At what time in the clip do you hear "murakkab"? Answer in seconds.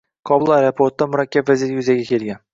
1.11-1.53